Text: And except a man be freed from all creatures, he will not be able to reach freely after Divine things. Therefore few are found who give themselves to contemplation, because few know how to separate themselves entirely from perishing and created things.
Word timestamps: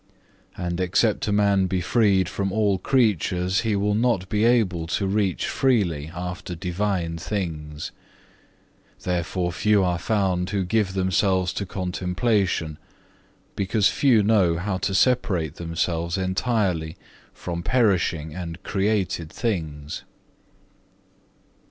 And 0.57 0.79
except 0.79 1.27
a 1.27 1.31
man 1.31 1.67
be 1.67 1.79
freed 1.79 2.27
from 2.27 2.51
all 2.51 2.79
creatures, 2.79 3.59
he 3.61 3.75
will 3.75 3.93
not 3.93 4.27
be 4.29 4.45
able 4.45 4.87
to 4.87 5.05
reach 5.05 5.45
freely 5.47 6.09
after 6.11 6.55
Divine 6.55 7.19
things. 7.19 7.91
Therefore 9.03 9.51
few 9.51 9.83
are 9.83 9.99
found 9.99 10.49
who 10.49 10.63
give 10.65 10.93
themselves 10.95 11.53
to 11.53 11.67
contemplation, 11.67 12.79
because 13.55 13.89
few 13.89 14.23
know 14.23 14.57
how 14.57 14.77
to 14.79 14.95
separate 14.95 15.57
themselves 15.57 16.17
entirely 16.17 16.97
from 17.31 17.61
perishing 17.61 18.33
and 18.33 18.63
created 18.63 19.31
things. 19.31 20.03